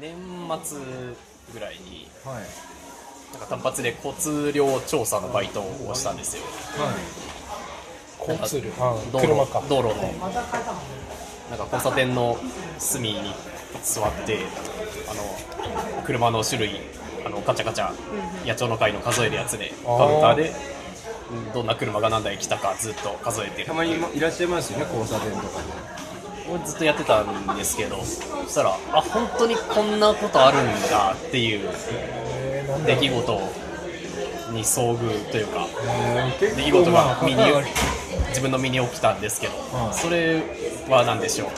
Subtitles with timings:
[0.00, 0.14] 年
[0.64, 0.78] 末
[1.52, 2.44] ぐらいにはい。
[3.32, 6.42] なんか単発で交通量調査のバイトをしたんですよ。
[8.20, 8.70] 交通量？
[8.78, 9.60] あ道車か。
[9.60, 9.94] 路道路の。
[11.50, 12.38] なんか交差点の
[12.78, 13.34] 隅に
[13.82, 14.38] 座って
[15.08, 16.80] あの車の種類
[17.26, 17.92] あのカチャカチャ
[18.46, 20.52] 野鳥の会の数えるやつでカウンターで
[21.30, 25.93] うんどんな車が何台来たかずっと数えてるたまにいらっしゃいますよね交差点とかで
[26.48, 28.04] をずっとやってたんですけどそ
[28.48, 31.68] したらあ本当にこんなことあるんだっていう
[32.86, 33.40] 出来事
[34.52, 35.66] に遭遇というか
[36.38, 37.62] 結出来事が身にまあ
[38.28, 39.94] 自分の身に起きたんですけどはい。
[39.94, 40.42] それ
[40.88, 41.48] は何でしょう？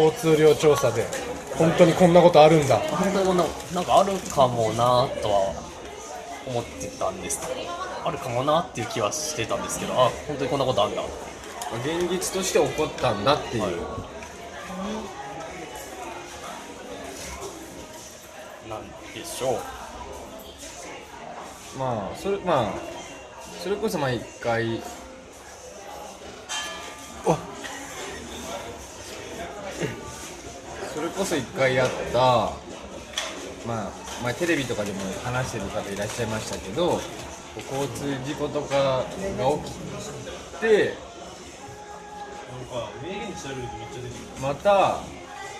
[0.00, 1.04] 交通量調査で
[1.56, 2.76] 本当にこんなことあるんだ。
[2.76, 5.52] 本当にこんななんかあるかもなとは
[6.46, 7.40] 思ってたんです。
[8.04, 11.02] あるかもなっていう気はしてたんですけどあ本当にこんなことあるんだ
[11.76, 13.62] 現実として起こったんだっていう、
[18.68, 19.60] なんでしょ
[21.76, 21.78] う。
[21.78, 22.74] まあそれまあ
[23.62, 24.12] それこそまあ。
[24.12, 24.80] 一回
[30.94, 32.18] それこそ一回やった
[33.66, 33.90] まあ
[34.24, 37.00] 前テレビとかでも話してる方いらっしゃいましたけど
[37.70, 39.76] 交通事故とかが起き
[40.60, 41.07] て
[44.40, 45.00] また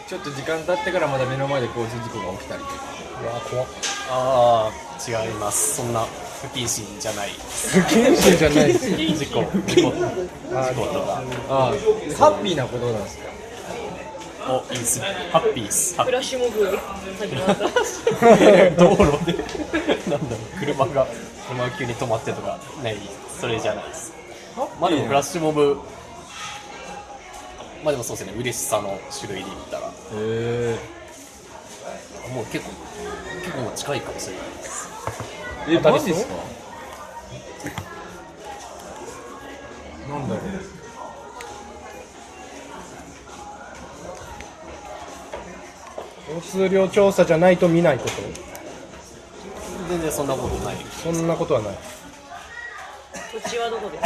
[0.06, 2.74] ちょっと時間経ってからまた目の前で交通事故が起きたりとか。
[3.22, 3.66] うわ怖っ。
[4.10, 5.76] ああ違います。
[5.76, 6.06] そんな
[6.40, 7.30] 不謹慎じゃない。
[7.30, 8.72] 不謹慎じゃない。
[8.72, 9.42] です事故。
[9.66, 10.04] 事故事
[10.74, 11.22] 故とか。
[11.50, 11.72] ああ
[12.16, 13.28] ハッピーなことなんですか？
[14.48, 15.06] おいいっすね。
[15.30, 15.96] ハッピーっす。
[15.96, 16.64] ハッフラッシュモブ
[17.18, 17.64] 始まった
[18.76, 19.34] 道路で。
[20.10, 20.58] なんだろう。
[20.58, 21.06] 車が
[21.48, 22.58] 車が急に止まってとか。
[22.82, 22.96] ない。
[23.38, 24.14] それじゃないです。
[24.80, 25.78] まあでもフラッシュモブ
[27.84, 28.32] まあでもそうですね。
[28.36, 29.88] 嬉しさの種類で言ったら。
[29.88, 30.78] へえ
[32.34, 32.72] もう結構
[33.40, 34.88] 結構もう近いかもしれないです。
[35.68, 36.34] えマジですか？
[40.08, 40.44] なんだろう。
[46.36, 48.10] 交通量調査じゃないと見ないこと？
[49.88, 50.76] 全然そんなことない。
[51.02, 51.74] そんなことはない。
[53.32, 54.02] 土地はどこです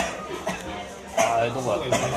[1.17, 1.37] か？
[1.39, 1.99] あれどこだったかな？
[1.99, 2.13] せ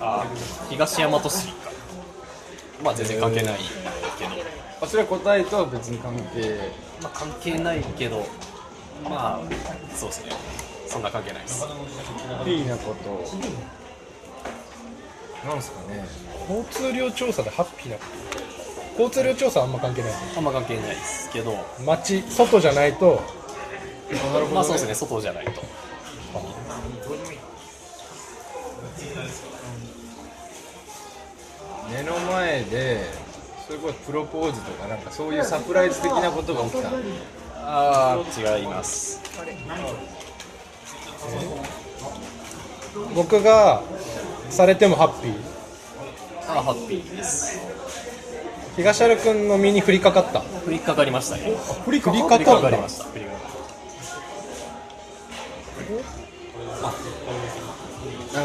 [0.00, 0.24] あ
[0.70, 1.70] 東大和市か。
[2.82, 3.58] まあ全然関係ない
[4.18, 4.30] けど、
[4.82, 6.70] あそれは答えとは別に関係。
[7.02, 8.26] まあ、関係ないけど。
[9.04, 9.40] まあ
[9.94, 10.32] そうですね。
[10.86, 11.66] そんな関係ないです。
[11.66, 11.72] ハ
[12.40, 13.24] ッピーなこと。
[15.48, 16.04] なんすかね。
[16.48, 18.04] 交通量調査でハッピーなこ
[18.96, 19.02] と。
[19.02, 20.12] 交通量調査はあんま関係ない。
[20.36, 21.54] あんま関係ないですけど。
[21.84, 23.20] 街外じゃないと。
[24.54, 24.94] まあそうですね。
[24.94, 25.62] 外じゃないと
[31.92, 33.00] 目の前で
[33.66, 36.90] それこそプロポーズとかなんかそういうサプライズ的なことが起きた
[37.68, 38.18] ああ
[38.58, 39.20] 違います。
[43.14, 43.82] 僕が
[44.50, 45.34] されてもハッピー？
[46.48, 47.58] あハッピーです。
[48.76, 50.40] 東原君の身に降りかかった？
[50.40, 51.52] 降りかかりましたね。
[51.86, 52.54] 降りか降りかったんだ。
[52.54, 53.24] かかりました降り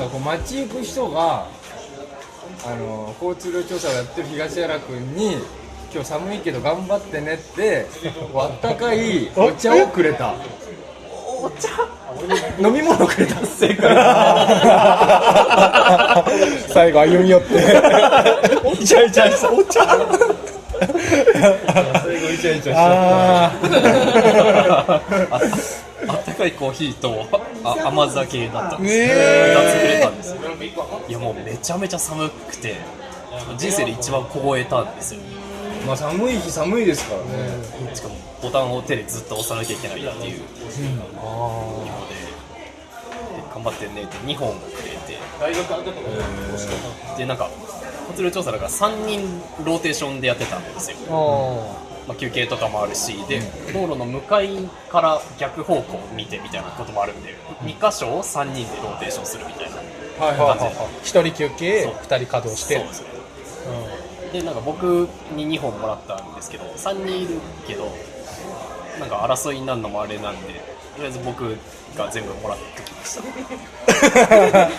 [0.02, 1.46] かこう街行く人が
[2.66, 5.34] あの交通量調査をやってる東原君に
[5.94, 7.86] 今日寒いけど頑張ってねって
[8.36, 10.34] あったかいお茶をくれた。
[11.44, 11.70] お茶？
[12.60, 13.44] 飲み物くれた。
[13.46, 13.90] 正解。
[16.70, 17.82] 最後歩み寄って。
[18.80, 19.52] イチャイチャした。
[19.52, 19.82] お茶？
[22.04, 22.78] 最後イチャイチャした。
[22.78, 23.50] ああ
[25.38, 25.42] った
[26.42, 27.28] かいコーヒーと
[27.64, 28.98] あ甘酒だったんーです。
[28.98, 29.14] ね
[29.56, 30.38] 2つくれたんですよ。
[31.08, 32.78] いやもうめちゃめちゃ寒くて
[33.58, 35.22] 人生で一番凍えたんですよ。
[35.86, 37.96] まあ寒い日寒いですからね。
[37.96, 40.14] しかもボタンを手でずっと押さなきゃいけないっていう。
[40.14, 40.30] ので
[43.36, 45.20] で頑張ってねって2本くれて。
[47.18, 47.50] でなんか
[48.10, 53.40] 交通量調査だから3人ローテーションでやってたんですよ、あまあ、休憩とかもあるしで
[53.74, 54.50] 道路の向かい
[54.92, 59.78] から逆方向を見てみたいなこともあるんで2箇所を3人でローテーションするみたいな
[60.26, 61.22] はいあ感じで。
[61.22, 61.94] 一人休憩そう。
[62.02, 62.76] 二人稼働して。
[62.76, 63.02] そうです。
[63.02, 63.08] ね
[64.34, 67.36] でなんか僕に2本もらったんですけど3人いる
[67.68, 67.92] けど
[68.98, 70.54] なんか争いになるのもあれなんで
[70.96, 71.58] とりあえず僕
[71.98, 73.20] が全部もらってきまし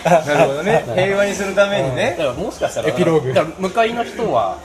[0.03, 0.25] た。
[0.25, 0.83] なるほどね。
[0.95, 2.15] 平和にするためにね。
[2.17, 3.33] だからもしかしたらエピローグ。
[3.33, 4.57] だから向かいの人は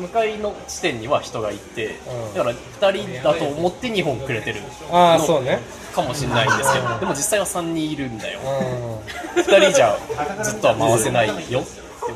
[0.00, 2.34] 向かいの地点には人がいて、うん。
[2.34, 2.56] だから
[2.90, 4.60] 2人だと思って2本くれてる
[4.90, 5.60] あそうね。
[5.94, 8.40] かもしれないんですけどでも実際は3人いるんだよ。
[8.40, 9.40] うん。
[9.42, 9.96] 2人じゃ
[10.42, 11.34] ずっとは回せないよ。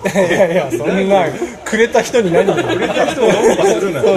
[0.05, 1.27] いやいやそんな
[1.65, 3.29] くれた人に何くれた人を？
[3.29, 4.09] 論破するなで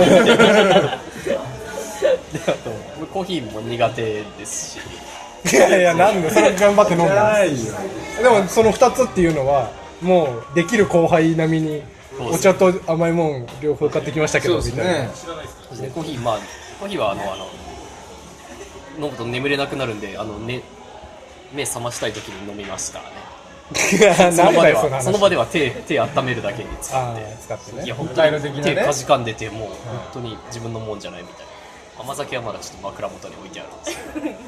[2.48, 2.72] あと
[3.14, 5.56] コーヒーも苦手ですし。
[5.56, 9.72] いやいやなんでそれ頑張って飲んだでもその2つっていうのは
[10.02, 11.84] もうできる後輩並みに
[12.20, 16.40] お茶と甘いもん両方買ってきましたけどみたいなコーヒーまあ
[16.80, 17.48] コーヒーはあのあの
[18.98, 20.64] 飲むと眠れなくなるんであの、ね、
[21.54, 23.16] 目覚ましたい時に飲みますからね。
[24.32, 27.22] その何場ではその場では手手温めるだけに使あって。
[27.22, 27.84] あ使ってね。
[27.84, 28.62] いや本当になね。
[28.64, 29.76] 手かじかんでてもう本
[30.14, 31.58] 当に自分のもんじゃないみたいな。
[32.00, 33.98] 甘酒はまだちょっと枕元に置いてあるんです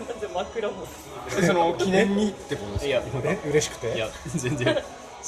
[0.08, 0.86] なんで枕も
[1.36, 3.96] でその記念にってことですいやえ嬉しくて。
[3.96, 4.82] いや全然好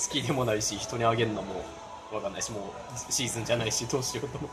[0.09, 1.63] きでもないし人にあげるのも
[2.11, 2.73] わかんないしも
[3.09, 4.51] うシーズンじゃないしどうしようと思っ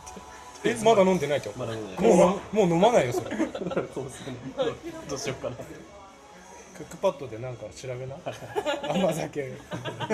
[0.62, 0.70] て。
[0.70, 1.60] えまだ飲んでないってこと？
[1.60, 2.16] まだ飲んでない。
[2.16, 3.36] もう飲もう飲まないよそれ。
[3.36, 4.36] ク ッそうですね。
[5.08, 5.56] どうしようかな。
[5.56, 8.16] クパッドでなんか調べな。
[8.88, 9.52] 甘酒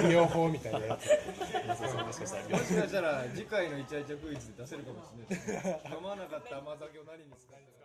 [0.02, 1.08] 利用法みたいなやつ。
[1.94, 2.58] もしかしたら。
[2.58, 5.80] もしかしたら次回のイチャイチャクイズで出せるかもしれないですね。
[5.94, 7.83] 飲まなかった甘酒を何に使うんですか